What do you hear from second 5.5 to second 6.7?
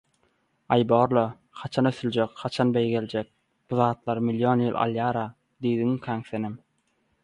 diýdiňmikäň senem?